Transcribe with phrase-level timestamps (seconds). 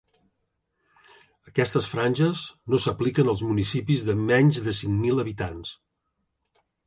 [1.51, 2.41] Aquestes franges
[2.73, 5.75] no s’apliquen als municipis de menys de cinc mil habitants.